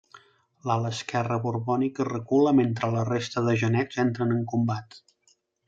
L'ala 0.69 0.91
esquerra 0.95 1.37
borbònica 1.43 2.07
recula 2.09 2.55
mentre 2.61 2.91
la 2.97 3.05
resta 3.13 3.47
de 3.51 3.55
genets 3.67 4.03
entren 4.07 4.35
en 4.39 4.43
combat. 4.57 5.01